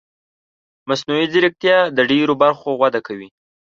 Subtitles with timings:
[0.89, 3.29] مصنوعي ځیرکتیا د ډېرو برخو وده کوي.